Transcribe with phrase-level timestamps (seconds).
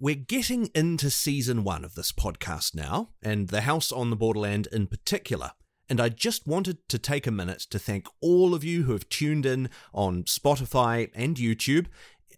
[0.00, 4.68] We're getting into season one of this podcast now, and The House on the Borderland
[4.70, 5.50] in particular.
[5.88, 9.08] And I just wanted to take a minute to thank all of you who have
[9.08, 11.86] tuned in on Spotify and YouTube.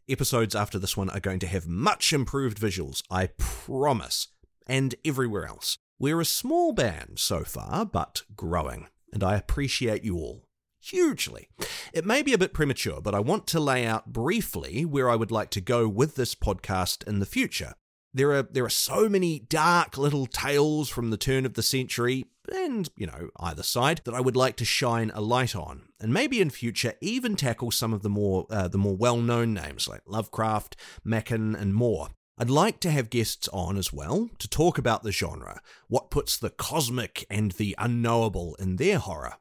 [0.09, 4.29] Episodes after this one are going to have much improved visuals, I promise,
[4.67, 5.77] and everywhere else.
[5.99, 10.47] We're a small band so far, but growing, and I appreciate you all
[10.81, 11.49] hugely.
[11.93, 15.17] It may be a bit premature, but I want to lay out briefly where I
[15.17, 17.75] would like to go with this podcast in the future.
[18.13, 22.27] There are there are so many dark little tales from the turn of the century
[22.53, 25.83] and, you know, either side that I would like to shine a light on.
[26.01, 29.87] And maybe in future even tackle some of the more uh, the more well-known names
[29.87, 32.09] like Lovecraft, Machen and more.
[32.37, 36.39] I'd like to have guests on as well to talk about the genre, what puts
[36.39, 39.35] the cosmic and the unknowable in their horror,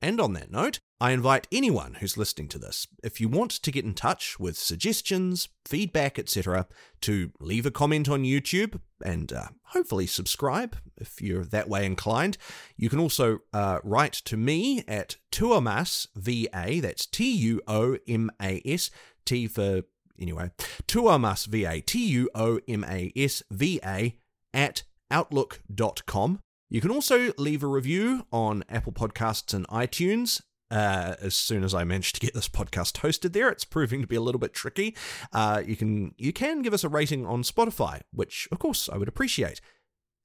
[0.00, 3.70] and on that note, I invite anyone who's listening to this, if you want to
[3.70, 6.66] get in touch with suggestions, feedback, etc.,
[7.02, 12.36] to leave a comment on YouTube and uh, hopefully subscribe if you're that way inclined.
[12.76, 18.30] You can also uh, write to me at Tuomas VA, that's T U O M
[18.42, 18.90] A S,
[19.24, 19.82] T for
[20.18, 20.50] anyway,
[20.88, 24.16] Tuomas VA, T U O M A S V A,
[24.52, 26.40] at outlook.com.
[26.70, 30.42] You can also leave a review on Apple Podcasts and iTunes.
[30.70, 34.06] Uh, as soon as I manage to get this podcast hosted there, it's proving to
[34.06, 34.94] be a little bit tricky.
[35.32, 38.98] Uh, you can you can give us a rating on Spotify, which of course I
[38.98, 39.62] would appreciate.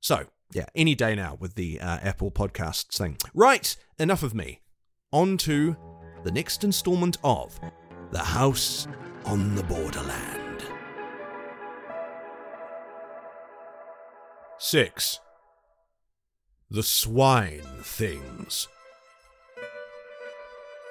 [0.02, 3.18] So yeah, any day now with the uh, Apple Podcasts thing.
[3.34, 4.60] Right, enough of me.
[5.14, 5.78] On to
[6.26, 7.58] the next installment of
[8.12, 8.88] The House
[9.26, 10.64] on the Borderland.
[14.58, 15.22] Six.
[16.74, 18.68] The Swine Things.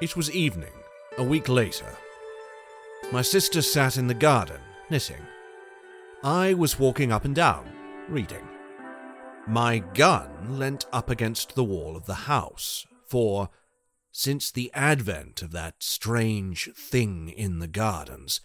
[0.01, 0.71] It was evening,
[1.19, 1.97] a week later.
[3.11, 4.61] My sister sat in the garden,
[4.91, 5.21] knitting.
[6.23, 7.69] I was walking up and down,
[8.09, 8.47] reading.
[9.49, 13.51] My gun leant up against the wall of the house, for,
[14.13, 18.41] since the advent of that strange thing in the gardens,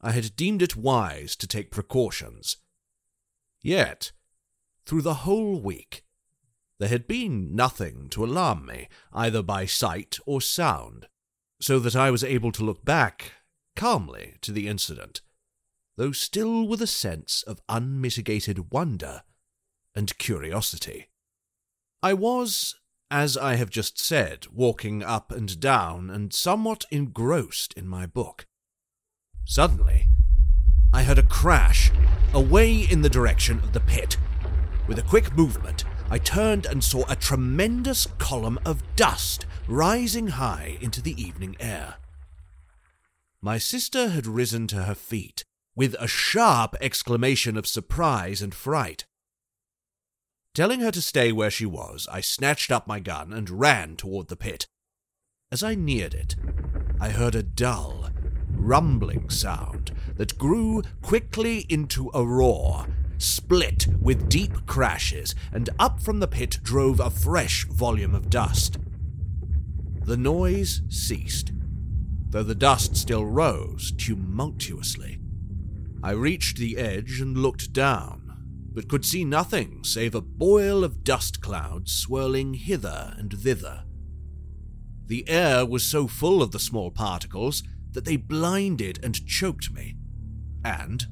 [0.00, 2.56] I had deemed it wise to take precautions.
[3.62, 4.10] Yet,
[4.86, 6.02] through the whole week,
[6.80, 11.06] there had been nothing to alarm me, either by sight or sound,
[11.60, 13.32] so that I was able to look back
[13.76, 15.20] calmly to the incident,
[15.98, 19.24] though still with a sense of unmitigated wonder
[19.94, 21.10] and curiosity.
[22.02, 22.76] I was,
[23.10, 28.46] as I have just said, walking up and down and somewhat engrossed in my book.
[29.44, 30.08] Suddenly,
[30.94, 31.90] I heard a crash
[32.32, 34.16] away in the direction of the pit.
[34.88, 40.76] With a quick movement, I turned and saw a tremendous column of dust rising high
[40.80, 41.98] into the evening air.
[43.40, 45.44] My sister had risen to her feet
[45.76, 49.06] with a sharp exclamation of surprise and fright.
[50.52, 54.26] Telling her to stay where she was, I snatched up my gun and ran toward
[54.26, 54.66] the pit.
[55.52, 56.34] As I neared it,
[57.00, 58.10] I heard a dull,
[58.48, 62.88] rumbling sound that grew quickly into a roar
[63.20, 68.78] split with deep crashes, and up from the pit drove a fresh volume of dust.
[70.04, 71.52] The noise ceased,
[72.28, 75.18] though the dust still rose tumultuously.
[76.02, 81.04] I reached the edge and looked down, but could see nothing save a boil of
[81.04, 83.84] dust clouds swirling hither and thither.
[85.06, 89.96] The air was so full of the small particles that they blinded and choked me.
[90.64, 91.04] And,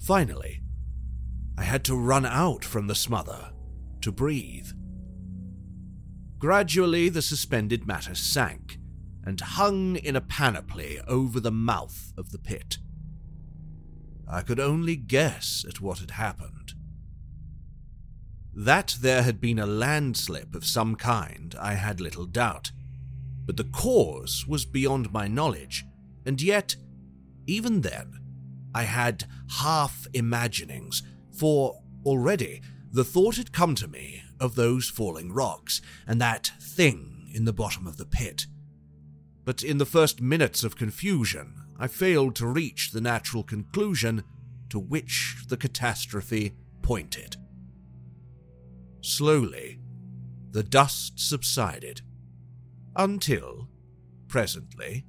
[0.00, 0.63] finally,
[1.56, 3.52] I had to run out from the smother
[4.00, 4.68] to breathe.
[6.38, 8.78] Gradually, the suspended matter sank
[9.24, 12.78] and hung in a panoply over the mouth of the pit.
[14.28, 16.74] I could only guess at what had happened.
[18.52, 22.70] That there had been a landslip of some kind, I had little doubt,
[23.46, 25.84] but the cause was beyond my knowledge,
[26.24, 26.76] and yet,
[27.46, 28.20] even then,
[28.74, 29.24] I had
[29.58, 31.02] half imaginings
[31.36, 32.62] for already
[32.92, 37.52] the thought had come to me of those falling rocks and that thing in the
[37.52, 38.46] bottom of the pit.
[39.44, 44.22] But in the first minutes of confusion, I failed to reach the natural conclusion
[44.70, 47.36] to which the catastrophe pointed.
[49.00, 49.80] Slowly,
[50.52, 52.00] the dust subsided,
[52.96, 53.68] until,
[54.28, 55.04] presently,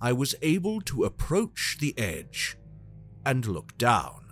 [0.00, 2.56] I was able to approach the edge
[3.24, 4.25] and look down.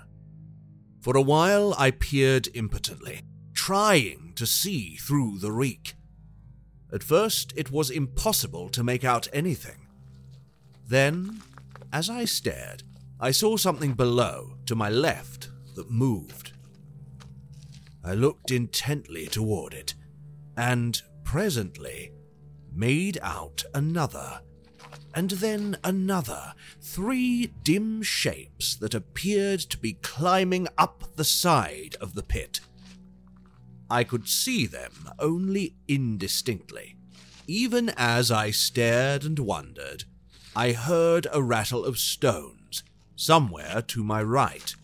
[1.05, 3.21] For a while I peered impotently,
[3.53, 5.97] trying to see through the reek.
[6.95, 9.87] At first it was impossible to make out anything.
[10.89, 11.43] Then,
[11.93, 12.85] as I stared,
[13.21, 16.53] I saw something below, to my left, that moved.
[18.03, 19.95] I looked intently toward it,
[20.57, 22.12] and presently
[22.73, 24.41] made out another,
[25.14, 32.14] and then another, three dim shapes that appeared to be climbing up the side of
[32.14, 32.61] the pit.
[33.91, 36.96] I could see them only indistinctly.
[37.46, 40.05] Even as I stared and wondered,
[40.56, 42.82] I heard a rattle of stones
[43.17, 44.75] somewhere to my right.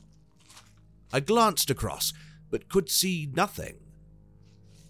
[1.12, 2.12] I glanced across,
[2.50, 3.76] but could see nothing.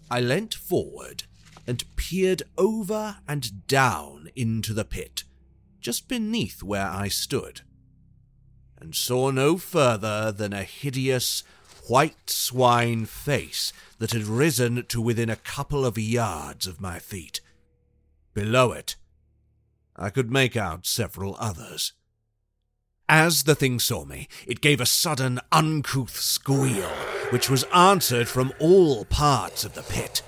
[0.09, 1.23] I leant forward
[1.71, 5.23] and peered over and down into the pit,
[5.79, 7.61] just beneath where I stood,
[8.77, 11.45] and saw no further than a hideous
[11.87, 17.39] white swine face that had risen to within a couple of yards of my feet.
[18.33, 18.97] Below it,
[19.95, 21.93] I could make out several others.
[23.07, 26.89] As the thing saw me, it gave a sudden, uncouth squeal,
[27.29, 30.21] which was answered from all parts of the pit.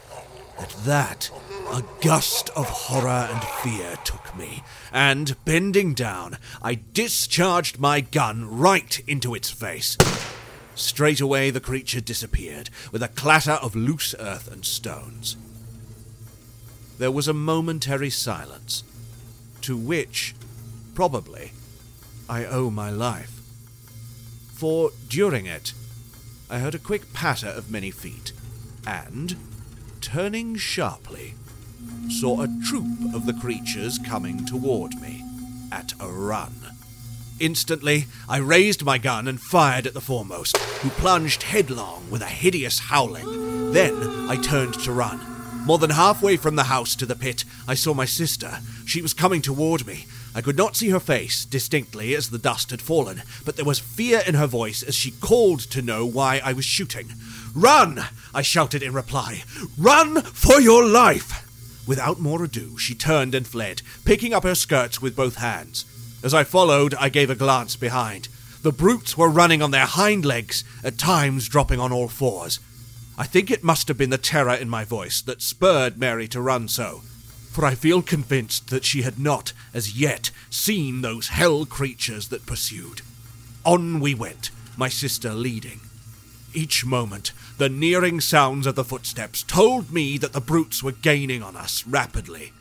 [0.59, 1.31] At that,
[1.71, 8.57] a gust of horror and fear took me, and, bending down, I discharged my gun
[8.57, 9.97] right into its face.
[10.75, 15.37] Straight away, the creature disappeared, with a clatter of loose earth and stones.
[16.97, 18.83] There was a momentary silence,
[19.61, 20.35] to which,
[20.93, 21.51] probably,
[22.29, 23.39] I owe my life.
[24.53, 25.73] For during it,
[26.49, 28.31] I heard a quick patter of many feet,
[28.85, 29.35] and,
[30.03, 31.33] turning sharply,
[32.09, 35.23] saw a troop of the creatures coming toward me
[35.71, 36.53] at a run.
[37.39, 42.25] Instantly, I raised my gun and fired at the foremost, who plunged headlong with a
[42.25, 43.71] hideous howling.
[43.71, 43.95] Then
[44.29, 45.21] I turned to run.
[45.65, 48.59] More than halfway from the house to the pit, I saw my sister.
[48.85, 50.05] She was coming toward me.
[50.35, 53.77] I could not see her face distinctly as the dust had fallen, but there was
[53.77, 57.13] fear in her voice as she called to know why I was shooting.
[57.53, 58.03] Run!
[58.33, 59.43] I shouted in reply.
[59.77, 61.47] Run for your life!
[61.85, 65.85] Without more ado, she turned and fled, picking up her skirts with both hands.
[66.23, 68.27] As I followed, I gave a glance behind.
[68.63, 72.59] The brutes were running on their hind legs, at times dropping on all fours.
[73.17, 76.41] I think it must have been the terror in my voice that spurred Mary to
[76.41, 77.03] run so
[77.53, 82.47] for I feel convinced that she had not, as yet, seen those hell creatures that
[82.47, 83.01] pursued.
[83.63, 85.79] On we went, my sister leading.
[86.55, 91.43] Each moment, the nearing sounds of the footsteps told me that the brutes were gaining
[91.43, 92.53] on us rapidly.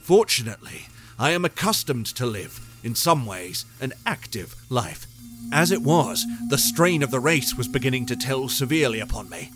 [0.00, 0.86] Fortunately,
[1.18, 5.06] I am accustomed to live, in some ways, an active life.
[5.52, 9.50] As it was, the strain of the race was beginning to tell severely upon me.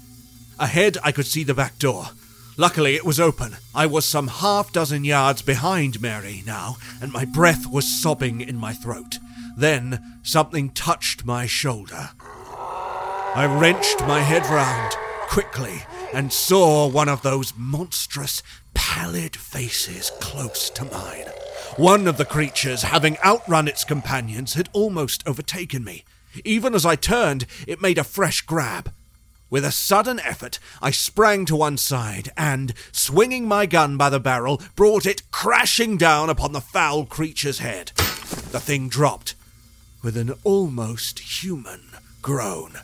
[0.58, 2.10] Ahead, I could see the back door,
[2.58, 3.56] Luckily, it was open.
[3.74, 8.56] I was some half dozen yards behind Mary now, and my breath was sobbing in
[8.56, 9.18] my throat.
[9.56, 12.10] Then something touched my shoulder.
[13.34, 14.92] I wrenched my head round
[15.28, 15.82] quickly
[16.12, 18.42] and saw one of those monstrous,
[18.74, 21.28] pallid faces close to mine.
[21.76, 26.04] One of the creatures, having outrun its companions, had almost overtaken me.
[26.44, 28.92] Even as I turned, it made a fresh grab.
[29.52, 34.18] With a sudden effort, I sprang to one side and, swinging my gun by the
[34.18, 37.92] barrel, brought it crashing down upon the foul creature's head.
[38.50, 39.34] The thing dropped
[40.02, 41.82] with an almost human
[42.22, 42.78] groan.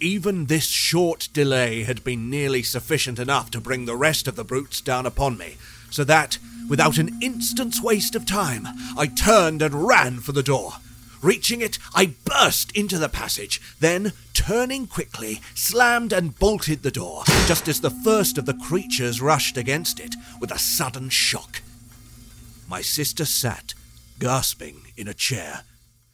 [0.00, 4.44] Even this short delay had been nearly sufficient enough to bring the rest of the
[4.44, 5.58] brutes down upon me,
[5.90, 6.38] so that,
[6.70, 10.72] without an instant's waste of time, I turned and ran for the door.
[11.22, 17.22] Reaching it, I burst into the passage, then, turning quickly, slammed and bolted the door,
[17.46, 21.62] just as the first of the creatures rushed against it with a sudden shock.
[22.68, 23.74] My sister sat,
[24.18, 25.62] gasping, in a chair.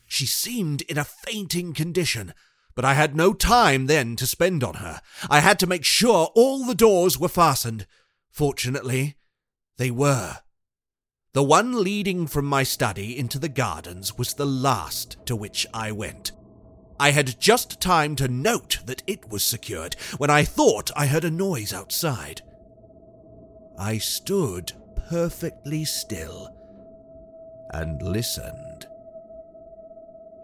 [0.07, 2.35] She seemed in a fainting condition,
[2.75, 5.01] but I had no time then to spend on her.
[5.31, 7.87] I had to make sure all the doors were fastened.
[8.31, 9.17] Fortunately,
[9.79, 10.39] they were.
[11.39, 15.93] The one leading from my study into the gardens was the last to which I
[15.93, 16.33] went.
[16.99, 21.23] I had just time to note that it was secured when I thought I heard
[21.23, 22.43] a noise outside.
[23.79, 24.73] I stood
[25.09, 26.53] perfectly still
[27.73, 28.89] and listened.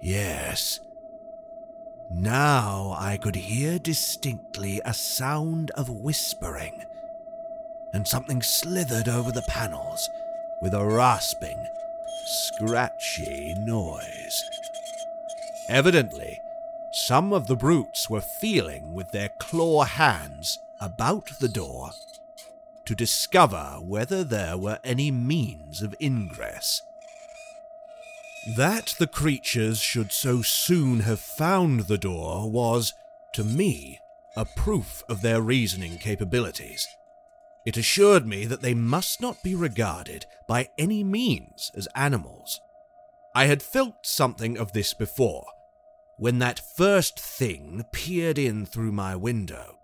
[0.00, 0.78] Yes.
[2.12, 6.84] Now I could hear distinctly a sound of whispering,
[7.92, 10.08] and something slithered over the panels
[10.60, 11.66] with a rasping,
[12.24, 14.42] scratchy noise.
[15.68, 16.40] Evidently,
[16.92, 21.90] some of the brutes were feeling with their claw hands about the door
[22.84, 26.82] to discover whether there were any means of ingress.
[28.56, 32.92] That the creatures should so soon have found the door was,
[33.32, 34.00] to me,
[34.36, 36.86] a proof of their reasoning capabilities.
[37.64, 42.60] It assured me that they must not be regarded by any means as animals.
[43.34, 45.46] I had felt something of this before,
[46.18, 49.78] when that first thing peered in through my window.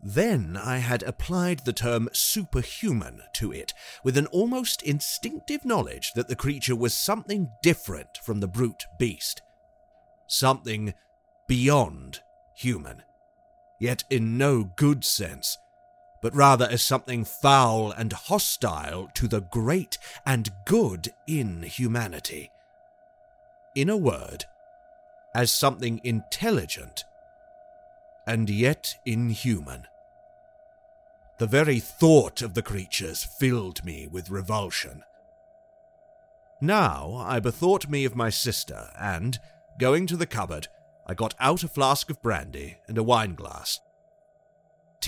[0.00, 6.28] Then I had applied the term superhuman to it, with an almost instinctive knowledge that
[6.28, 9.42] the creature was something different from the brute beast.
[10.28, 10.94] Something
[11.48, 12.20] beyond
[12.54, 13.02] human.
[13.80, 15.58] Yet in no good sense,
[16.20, 22.50] but rather as something foul and hostile to the great and good in humanity.
[23.74, 24.44] In a word,
[25.34, 27.04] as something intelligent
[28.26, 29.86] and yet inhuman.
[31.38, 35.02] The very thought of the creatures filled me with revulsion.
[36.60, 39.38] Now I bethought me of my sister, and,
[39.78, 40.66] going to the cupboard,
[41.06, 43.80] I got out a flask of brandy and a wine glass.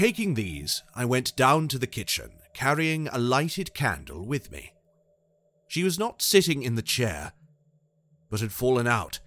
[0.01, 4.73] Taking these, I went down to the kitchen, carrying a lighted candle with me.
[5.69, 7.35] She was not sitting in the chair,
[8.31, 9.21] but had fallen out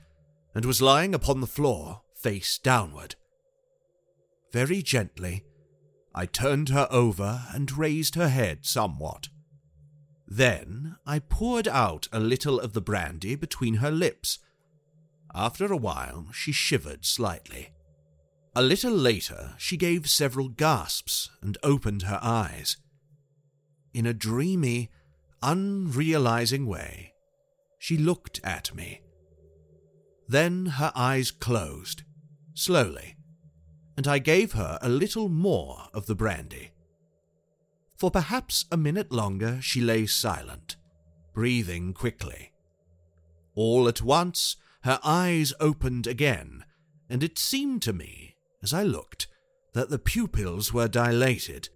[0.55, 3.13] and was lying upon the floor, face downward.
[4.51, 5.43] Very gently,
[6.15, 9.29] I turned her over and raised her head somewhat.
[10.27, 14.39] Then I poured out a little of the brandy between her lips.
[15.35, 17.73] After a while, she shivered slightly.
[18.55, 22.77] A little later, she gave several gasps and opened her eyes.
[23.93, 24.89] In a dreamy,
[25.41, 27.13] unrealizing way,
[27.79, 29.01] she looked at me
[30.27, 32.03] then her eyes closed,
[32.53, 33.15] slowly,
[33.95, 36.71] and I gave her a little more of the brandy.
[37.97, 40.75] For perhaps a minute longer she lay silent,
[41.33, 42.51] breathing quickly.
[43.55, 46.65] All at once her eyes opened again,
[47.09, 48.32] and it seemed to me,
[48.63, 49.27] as I looked,
[49.73, 51.69] that the pupils were dilated,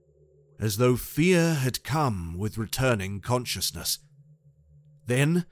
[0.59, 3.99] as though fear had come with returning consciousness.
[5.05, 5.45] Then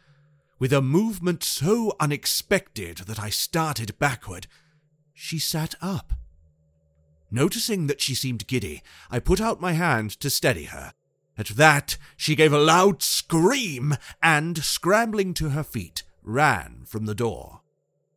[0.57, 4.47] with a movement so unexpected that I started backward,
[5.13, 6.13] she sat up.
[7.29, 10.93] Noticing that she seemed giddy, I put out my hand to steady her.
[11.37, 17.15] At that, she gave a loud scream and, scrambling to her feet, ran from the
[17.15, 17.61] door.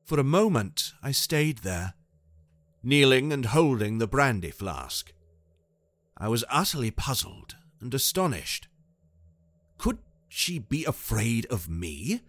[0.04, 1.94] For a moment, I stayed there,
[2.82, 5.12] kneeling and holding the brandy flask.
[6.16, 8.68] I was utterly puzzled and astonished.
[9.78, 12.23] Could she be afraid of me?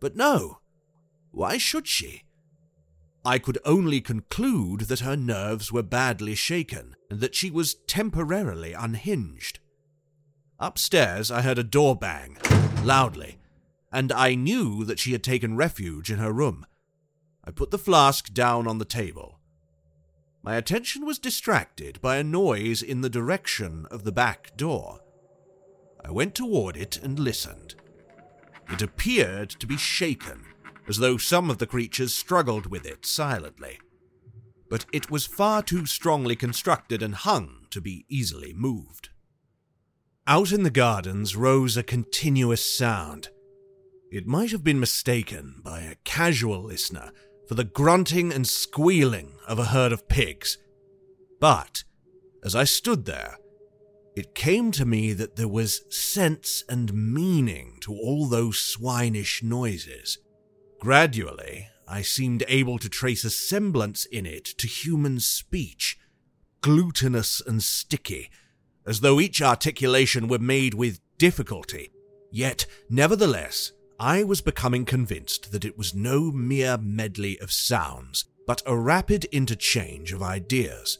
[0.00, 0.58] But no.
[1.30, 2.24] Why should she?
[3.24, 8.72] I could only conclude that her nerves were badly shaken and that she was temporarily
[8.72, 9.58] unhinged.
[10.58, 12.38] Upstairs, I heard a door bang,
[12.82, 13.38] loudly,
[13.92, 16.66] and I knew that she had taken refuge in her room.
[17.44, 19.35] I put the flask down on the table.
[20.46, 25.00] My attention was distracted by a noise in the direction of the back door.
[26.04, 27.74] I went toward it and listened.
[28.70, 30.44] It appeared to be shaken,
[30.86, 33.80] as though some of the creatures struggled with it silently.
[34.70, 39.08] But it was far too strongly constructed and hung to be easily moved.
[40.28, 43.30] Out in the gardens rose a continuous sound.
[44.12, 47.10] It might have been mistaken by a casual listener
[47.48, 50.58] for the grunting and squealing of a herd of pigs.
[51.40, 51.84] But,
[52.44, 53.38] as I stood there,
[54.16, 60.18] it came to me that there was sense and meaning to all those swinish noises.
[60.80, 65.98] Gradually, I seemed able to trace a semblance in it to human speech,
[66.62, 68.30] glutinous and sticky,
[68.86, 71.90] as though each articulation were made with difficulty.
[72.30, 78.62] Yet, nevertheless, I was becoming convinced that it was no mere medley of sounds, but
[78.66, 80.98] a rapid interchange of ideas.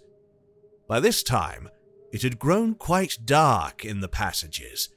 [0.88, 1.68] By this time,
[2.12, 4.88] it had grown quite dark in the passages,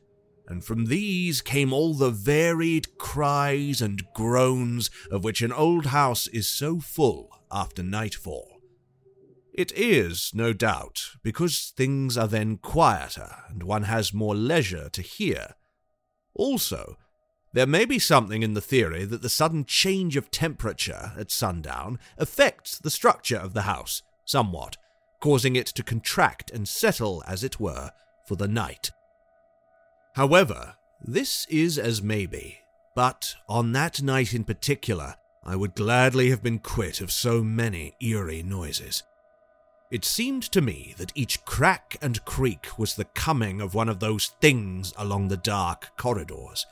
[0.48, 6.27] and from these came all the varied cries and groans of which an old house
[6.27, 8.62] is so full after nightfall.
[9.53, 15.01] It is, no doubt, because things are then quieter and one has more leisure to
[15.01, 15.56] hear.
[16.34, 16.98] Also,
[17.53, 22.00] there may be something in the theory that the sudden change of temperature at sundown
[22.18, 24.77] affects the structure of the house somewhat
[25.20, 27.91] causing it to contract and settle, as it were,
[28.25, 28.91] for the night.
[30.15, 32.60] However, this is as may be,
[32.96, 37.96] but on that night in particular, I would gladly have been quit of so many
[38.01, 39.03] eerie noises.
[39.91, 44.00] It seemed to me that each crack and creak was the coming of one of
[44.00, 46.65] those things along the dark corridors.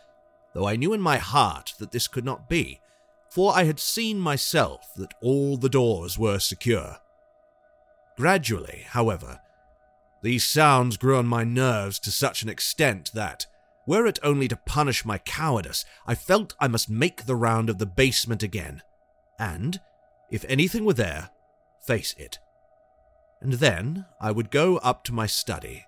[0.58, 2.82] Though I knew in my heart that this could not be,
[3.30, 6.98] for I had seen myself that all the doors were secure.
[8.18, 9.40] Gradually, however,
[10.24, 13.46] these sounds grew on my nerves to such an extent that,
[13.86, 17.78] were it only to punish my cowardice, I felt I must make the round of
[17.78, 18.82] the basement again,
[19.38, 19.80] and,
[20.32, 21.30] if anything were there,
[21.86, 22.40] face it.
[23.42, 25.86] And then I would go up to my study,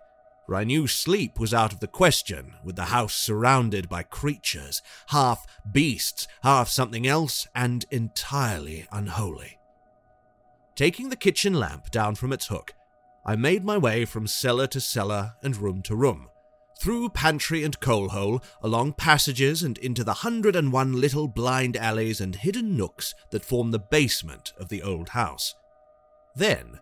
[0.55, 5.45] I knew sleep was out of the question with the house surrounded by creatures, half
[5.71, 9.59] beasts, half something else, and entirely unholy.
[10.75, 12.73] Taking the kitchen lamp down from its hook,
[13.25, 16.29] I made my way from cellar to cellar and room to room,
[16.79, 21.75] through pantry and coal hole, along passages and into the hundred and one little blind
[21.75, 25.53] alleys and hidden nooks that form the basement of the old house.
[26.35, 26.79] Then,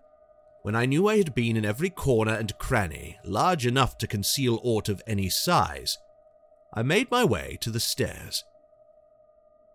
[0.68, 4.60] when I knew I had been in every corner and cranny large enough to conceal
[4.64, 5.98] aught of any size,
[6.74, 8.44] I made my way to the stairs.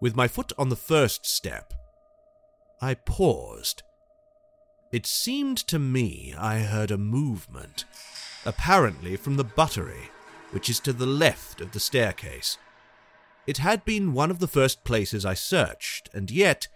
[0.03, 1.73] With my foot on the first step,
[2.83, 3.83] I paused
[4.93, 7.87] it seemed to me I heard a movement,
[8.45, 10.11] apparently from the buttery,
[10.51, 12.59] which is to the left of the staircase.
[13.47, 16.69] It had been one of the first places I searched, and yet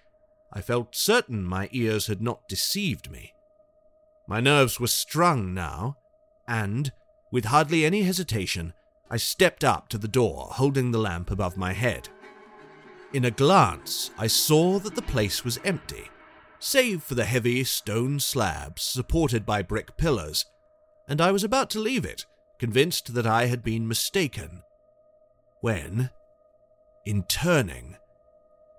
[0.54, 3.34] I felt certain my ears had not deceived me.
[4.28, 5.98] My nerves were strung now,
[6.48, 6.92] and,
[7.30, 8.72] with hardly any hesitation,
[9.10, 12.08] I stepped up to the door, holding the lamp above my head.
[13.12, 16.10] In a glance, I saw that the place was empty
[16.58, 20.46] save for the heavy stone slabs supported by brick pillars,
[21.08, 22.26] and I was about to leave it,
[22.58, 24.62] convinced that I had been mistaken.
[25.60, 26.10] When,
[27.04, 27.96] in turning,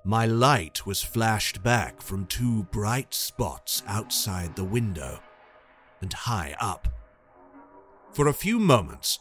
[0.04, 5.20] my light was flashed back from two bright spots outside the window
[6.02, 6.88] and high up.
[8.14, 9.20] For a few moments,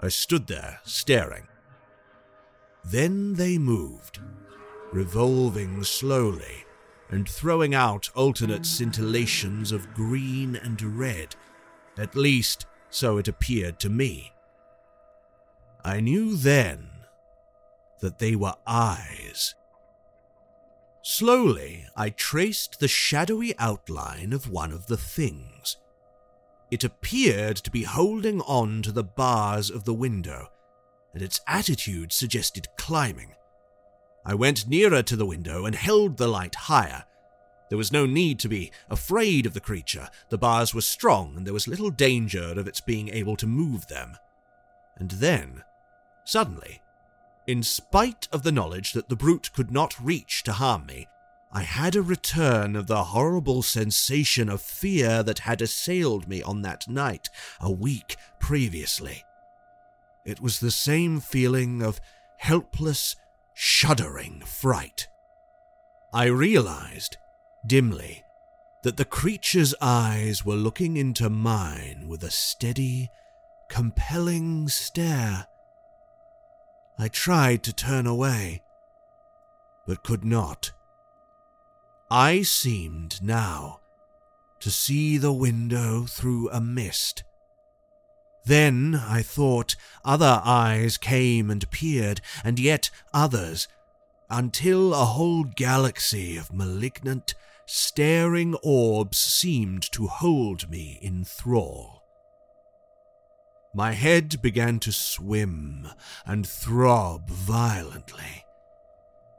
[0.00, 1.46] I stood there staring.
[2.84, 4.18] Then they moved,
[4.92, 6.64] revolving slowly
[7.10, 11.34] and throwing out alternate scintillations of green and red.
[11.98, 14.32] At least, so it appeared to me.
[15.84, 16.88] I knew then
[18.00, 19.54] that they were eyes.
[21.02, 25.76] Slowly, I traced the shadowy outline of one of the things.
[26.70, 30.48] It appeared to be holding on to the bars of the window,
[31.12, 33.34] and its attitude suggested climbing.
[34.24, 37.04] I went nearer to the window and held the light higher.
[37.68, 40.08] There was no need to be afraid of the creature.
[40.28, 43.86] The bars were strong, and there was little danger of its being able to move
[43.88, 44.16] them.
[44.96, 45.64] And then,
[46.24, 46.82] suddenly,
[47.46, 51.08] in spite of the knowledge that the brute could not reach to harm me,
[51.52, 56.62] I had a return of the horrible sensation of fear that had assailed me on
[56.62, 57.28] that night,
[57.60, 59.24] a week previously.
[60.24, 62.00] It was the same feeling of
[62.38, 63.16] helpless
[63.52, 65.08] shuddering fright.
[66.12, 67.16] I realized,
[67.66, 68.24] dimly,
[68.82, 73.10] that the creature's eyes were looking into mine with a steady,
[73.68, 75.46] compelling stare.
[76.98, 78.62] I tried to turn away,
[79.86, 80.72] but could not.
[82.10, 83.80] I seemed now
[84.60, 87.24] to see the window through a mist
[88.44, 93.68] then, I thought, other eyes came and peered, and yet others,
[94.28, 97.34] until a whole galaxy of malignant,
[97.66, 102.02] staring orbs seemed to hold me in thrall.
[103.74, 105.86] My head began to swim
[106.26, 108.29] and throb violently.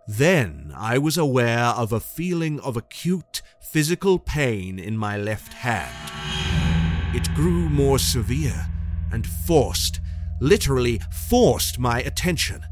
[0.07, 6.11] Then I was aware of a feeling of acute physical pain in my left hand.
[7.15, 8.67] It grew more severe
[9.11, 9.99] and forced,
[10.39, 12.65] literally forced my attention.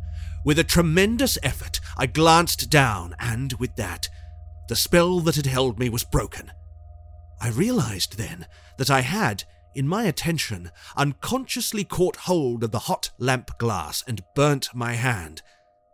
[0.44, 4.10] With a tremendous effort, I glanced down, and with that,
[4.68, 6.52] the spell that had held me was broken.
[7.42, 9.44] I realized then that I had,
[9.76, 15.42] in my attention, unconsciously caught hold of the hot lamp glass and burnt my hand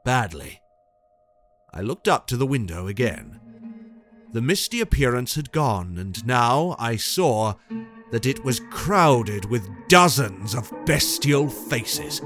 [0.04, 0.62] badly.
[1.78, 3.38] I looked up to the window again.
[4.32, 7.56] The misty appearance had gone, and now I saw
[8.12, 12.22] that it was crowded with dozens of bestial faces.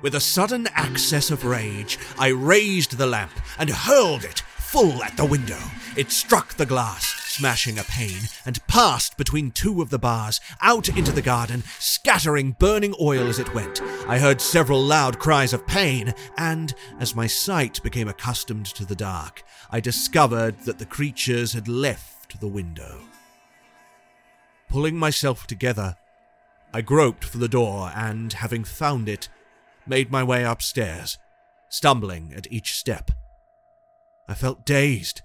[0.00, 5.16] With a sudden access of rage, I raised the lamp and hurled it full at
[5.18, 5.60] the window.
[5.96, 10.88] It struck the glass, smashing a pane, and passed between two of the bars, out
[10.88, 13.82] into the garden, scattering burning oil as it went.
[14.06, 18.94] I heard several loud cries of pain, and, as my sight became accustomed to the
[18.94, 23.00] dark, I discovered that the creatures had left the window.
[24.68, 25.96] Pulling myself together,
[26.72, 29.28] I groped for the door and, having found it,
[29.86, 31.18] made my way upstairs,
[31.68, 33.10] stumbling at each step.
[34.28, 35.22] I felt dazed,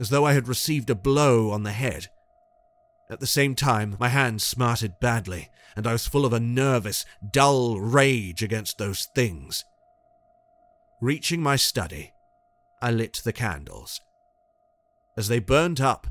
[0.00, 2.08] as though I had received a blow on the head.
[3.10, 7.04] At the same time, my hands smarted badly, and I was full of a nervous,
[7.32, 9.64] dull rage against those things.
[11.02, 12.12] Reaching my study,
[12.80, 14.00] I lit the candles.
[15.16, 16.06] As they burnt up,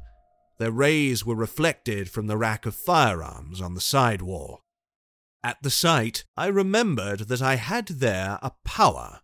[0.59, 4.61] their rays were reflected from the rack of firearms on the side wall.
[5.43, 9.21] At the sight, I remembered that I had there a power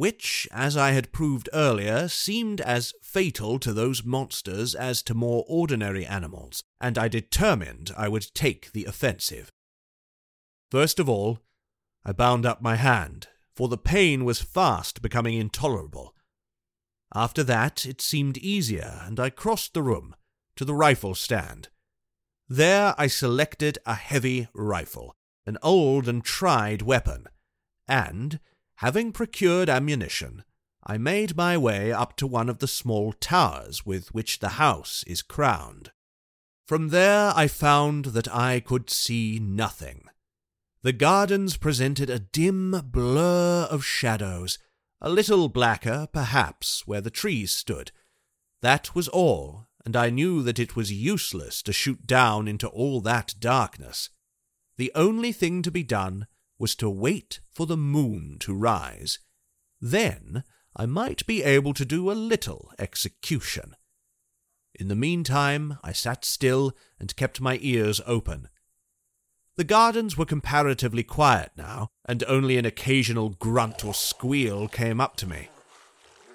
[0.00, 5.44] which, as I had proved earlier, seemed as fatal to those monsters as to more
[5.46, 9.52] ordinary animals, and I determined I would take the offensive.
[10.70, 11.40] First of all,
[12.02, 16.14] I bound up my hand, for the pain was fast becoming intolerable.
[17.14, 20.16] After that, it seemed easier, and I crossed the room
[20.56, 21.68] to the rifle stand.
[22.48, 27.26] There I selected a heavy rifle, an old and tried weapon,
[27.86, 28.40] and,
[28.80, 30.42] having procured ammunition,
[30.86, 35.04] I made my way up to one of the small towers with which the house
[35.06, 35.92] is crowned.
[36.66, 40.04] From there I found that I could see nothing.
[40.82, 44.58] The gardens presented a dim blur of shadows,
[44.98, 47.92] a little blacker, perhaps, where the trees stood.
[48.62, 53.02] That was all, and I knew that it was useless to shoot down into all
[53.02, 54.08] that darkness.
[54.78, 56.26] The only thing to be done
[56.60, 59.18] was to wait for the moon to rise.
[59.80, 60.44] Then
[60.76, 63.74] I might be able to do a little execution.
[64.74, 68.48] In the meantime, I sat still and kept my ears open.
[69.56, 75.16] The gardens were comparatively quiet now, and only an occasional grunt or squeal came up
[75.16, 75.48] to me.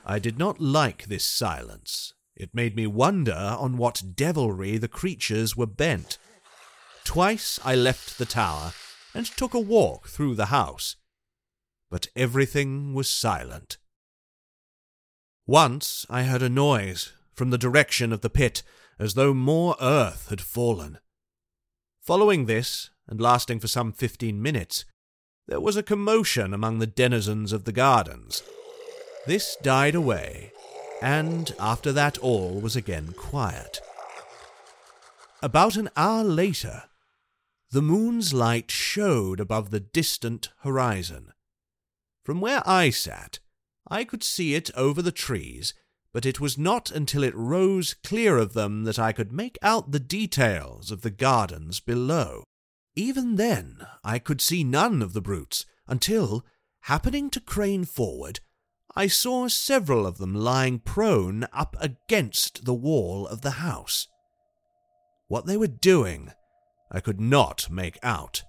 [0.05, 2.13] I did not like this silence.
[2.35, 6.17] It made me wonder on what devilry the creatures were bent.
[7.03, 8.73] Twice I left the tower
[9.15, 10.97] and took a walk through the house.
[11.89, 13.77] But everything was silent.
[15.47, 18.61] Once I heard a noise from the direction of the pit,
[18.99, 20.99] as though more earth had fallen.
[22.01, 24.85] Following this, and lasting for some fifteen minutes,
[25.47, 28.41] there was a commotion among the denizens of the gardens.
[29.27, 30.51] This died away,
[31.01, 33.79] and after that all was again quiet.
[35.43, 36.83] About an hour later,
[37.75, 41.33] the moon's light showed above the distant horizon.
[42.23, 43.39] From where I sat,
[43.85, 45.73] I could see it over the trees,
[46.13, 49.91] but it was not until it rose clear of them that I could make out
[49.91, 52.45] the details of the gardens below.
[52.95, 56.45] Even then, I could see none of the brutes until,
[56.83, 58.39] happening to crane forward,
[58.95, 64.07] I saw several of them lying prone up against the wall of the house.
[65.27, 66.31] What they were doing
[66.95, 68.45] I could not make out.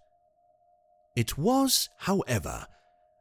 [1.17, 2.69] It was, however,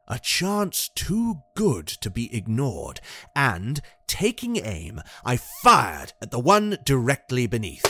[0.06, 3.00] a chance too good to be ignored,
[3.34, 7.82] and, taking aim, I fired at the one directly beneath.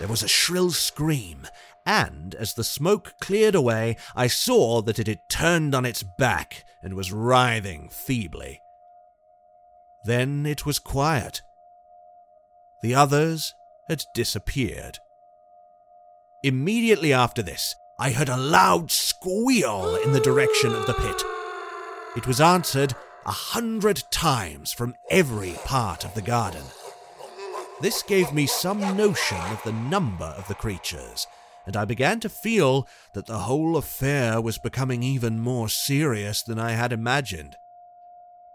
[0.00, 1.46] There was a shrill scream,
[1.86, 6.64] and as the smoke cleared away, I saw that it had turned on its back
[6.82, 8.60] and was writhing feebly.
[10.04, 11.42] Then it was quiet.
[12.82, 13.54] The others
[13.88, 14.98] had disappeared.
[16.42, 21.22] Immediately after this, I heard a loud squeal in the direction of the pit.
[22.16, 22.94] It was answered
[23.26, 26.62] a hundred times from every part of the garden.
[27.82, 31.26] This gave me some notion of the number of the creatures,
[31.66, 36.58] and I began to feel that the whole affair was becoming even more serious than
[36.58, 37.58] I had imagined.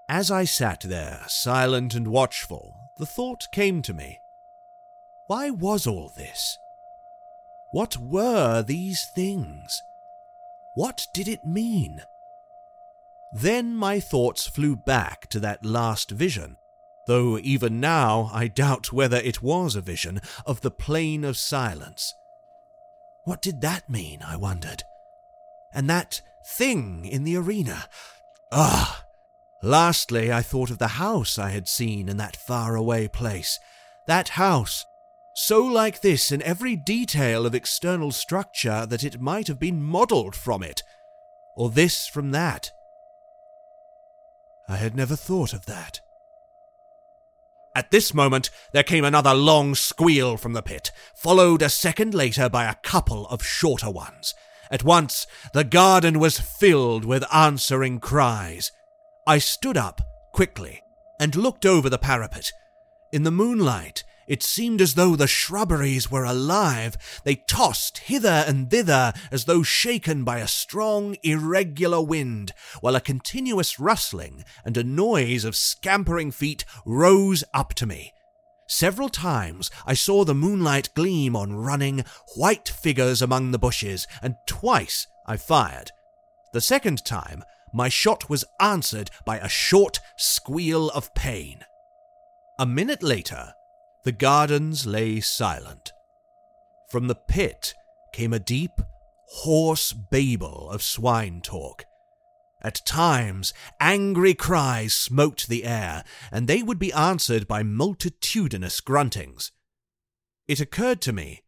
[0.10, 4.20] As I sat there, silent and watchful, the thought came to me
[5.28, 6.60] why was all this?
[7.76, 9.84] What were these things?
[10.76, 12.04] What did it mean?
[13.34, 16.56] Then my thoughts flew back to that last vision,
[17.06, 22.14] though even now I doubt whether it was a vision of the plain of silence.
[23.26, 24.84] What did that mean, I wondered?
[25.74, 27.90] And that thing in the arena?
[28.54, 29.04] Ah!
[29.62, 33.60] Lastly, I thought of the house I had seen in that far-away place.
[34.08, 34.86] That house
[35.36, 40.36] so like this in every detail of external structure that it might have been modelled
[40.36, 40.82] from it,
[41.58, 42.72] or this from that.
[44.70, 46.00] I had never thought of that.
[47.76, 52.48] At this moment, there came another long squeal from the pit, followed a second later
[52.48, 54.34] by a couple of shorter ones.
[54.72, 58.72] At once, the garden was filled with answering cries.
[59.28, 60.82] I stood up quickly
[61.20, 62.54] and looked over the parapet.
[63.12, 67.22] In the moonlight, It seemed as though the shrubberies were alive.
[67.24, 73.02] They tossed hither and thither as though shaken by a strong, irregular wind, while a
[73.02, 78.14] continuous rustling and a noise of scampering feet rose up to me.
[78.68, 82.04] Several times I saw the moonlight gleam on running,
[82.36, 85.92] white figures among the bushes, and twice I fired.
[86.52, 91.60] The second time, my shot was answered by a short squeal of pain.
[92.58, 93.54] A minute later,
[94.06, 95.92] the gardens lay silent.
[96.92, 97.74] From the pit
[98.14, 98.70] came a deep,
[99.28, 101.84] hoarse babel of swine talk.
[102.62, 109.50] At times, angry cries smote the air, and they would be answered by multitudinous gruntings.
[110.48, 111.42] It occurred to me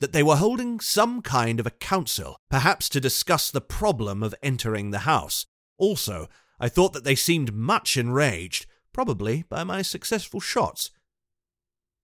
[0.00, 4.34] that they were holding some kind of a council, perhaps to discuss the problem of
[4.42, 5.46] entering the house.
[5.78, 6.28] Also,
[6.60, 10.90] I thought that they seemed much enraged, probably by my successful shots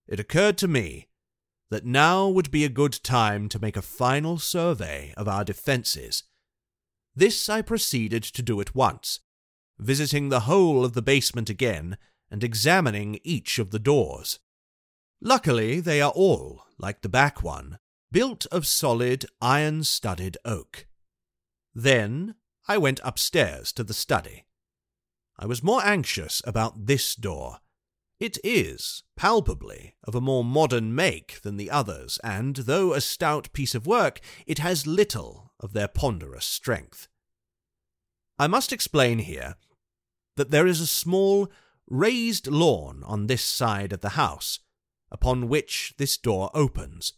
[0.07, 1.07] it occurred to me
[1.69, 6.23] that now would be a good time to make a final survey of our defences.
[7.15, 9.21] This I proceeded to do at once,
[9.79, 11.97] visiting the whole of the basement again
[12.29, 14.39] and examining each of the doors.
[15.21, 17.79] Luckily, they are all, like the back one,
[18.11, 20.87] built of solid iron studded oak.
[21.73, 22.35] Then
[22.67, 24.45] I went upstairs to the study.
[25.37, 27.59] I was more anxious about this door
[28.21, 33.51] it is, palpably, of a more modern make than the others, and, though a stout
[33.51, 37.07] piece of work, it has little of their ponderous strength.
[38.37, 39.55] I must explain here
[40.37, 41.51] that there is a small,
[41.89, 44.59] raised lawn on this side of the house,
[45.11, 47.13] upon which this door opens,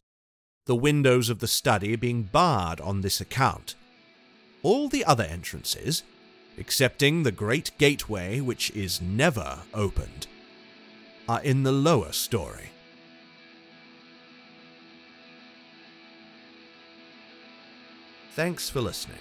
[0.68, 3.76] the windows of the study being barred on this account.
[4.62, 6.04] All the other entrances,
[6.58, 10.28] excepting the great gateway which is never opened,
[11.28, 12.70] are in the lower story.
[18.32, 19.20] Thanks for listening.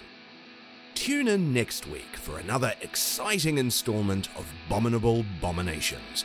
[0.95, 6.23] Tune in next week for another exciting installment of Bominable Bominations.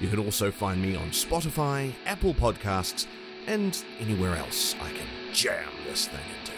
[0.00, 3.06] You can also find me on Spotify, Apple Podcasts,
[3.46, 6.57] and anywhere else I can jam this thing into.